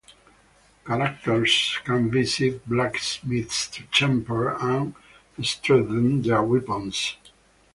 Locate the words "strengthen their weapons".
5.43-7.17